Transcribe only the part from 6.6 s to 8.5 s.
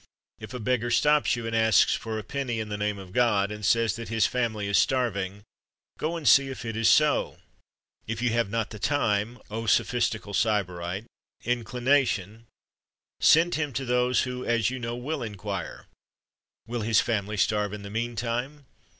it is so. If you have